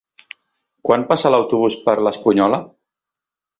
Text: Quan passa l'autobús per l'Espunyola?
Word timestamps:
Quan 0.89 1.03
passa 1.11 1.31
l'autobús 1.35 1.77
per 1.85 1.97
l'Espunyola? 2.07 2.61